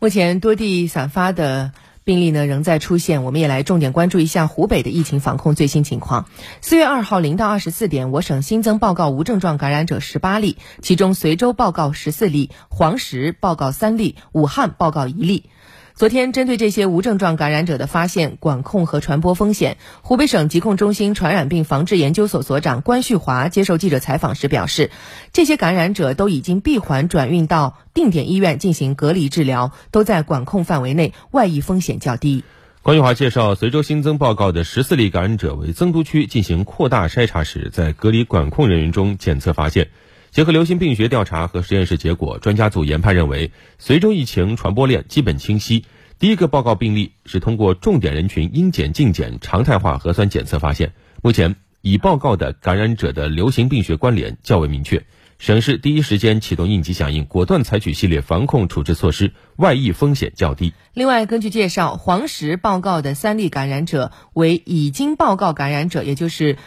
[0.00, 1.72] 目前多地散发的
[2.04, 6.26] 病例呢仍在出现，我们也来重点关注一下湖北的疫情防控最新情况。
[6.60, 15.50] 四月二号零到二十四点，我省新增报告无症状感染者十八例，其中随州报告十四例，黄石报告三例，武汉报告一例。
[15.98, 24.92] 昨天，针对这些无症状感染者的发现、管控和传播风险，湖北省疾控中心传染病防治研究所所长关旭华接受记者采访时表示，
[25.32, 32.44] 这些感染者都已经闭环转运到定点医院进行隔离治疗，都在管控范围内，外溢风险较低。
[32.82, 39.88] 关旭华介绍，随州新增报告的十四例感染者为增都区进行扩大筛查时，在隔离管控人员中检测发现。
[40.30, 45.86] 结合流行病学调查和实验室结果，专家组研判认为，随州疫情传播链基本清晰。
[46.18, 50.92] 第一个报告病例是通过重点人群应检尽检常态化核酸检测发现。
[51.22, 55.06] 目前已报告的感染者的流行病学关联较为明确，
[55.38, 60.74] 省市第一时间启动应急响应，果断采取系列防控处置措施，外溢风险较低。
[60.92, 66.58] 另外，根据介绍，黄石报告的三例感染者为已经报告感染者，也就是。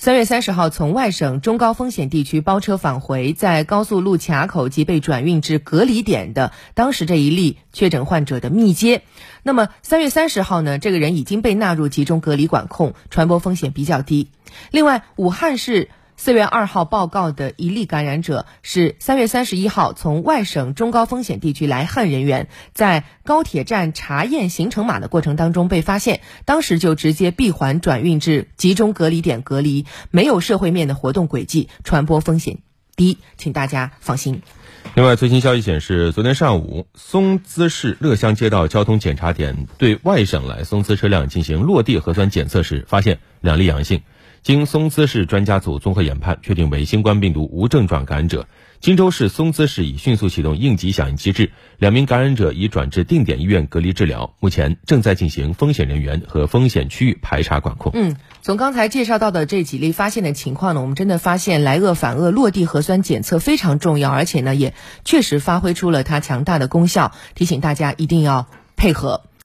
[0.00, 9.02] 三月三十号，从外省中高风险地区包车返回，在高速路卡口及被转运至隔离点的当时这一例确诊患者的密接。
[9.42, 14.28] 那么三月三十号呢，这个人已经被纳入集中隔离管控，传播风险比较低。
[14.70, 15.90] 另外，武汉市。
[16.22, 32.58] 四月二号报告的一例感染者是三月三十一号从外省中高风险地区来汉人员，在高铁站查验行程码的过程当中被发现，当时就直接闭环转运至集中隔离点隔离，没有社会面的活动轨迹，传播风险
[32.96, 34.42] 低，请大家放心。
[34.92, 44.02] 另外，最新消息显示，昨天上午，松滋市乐乡街道交通检查点对外省来松滋车辆进行落地核酸检测时，发现两例阳性。
[44.42, 48.46] 经松滋市专家组综合研判，确定为新冠病毒无症状感染者。
[48.80, 57.92] 荆州市、松滋市已迅速启动应急响应机制，两名感染者已转至定点医院隔离治疗，目前正在进行风险人员和风险区域排查管控。
[57.94, 64.72] 嗯，从刚才介绍到的这几例发现的情况呢，我们真的发现来鄂反鄂落地核酸检测非常重要，而且呢，也
[65.04, 69.20] 确实发挥出了它强大的功效，提醒大家一定要配合。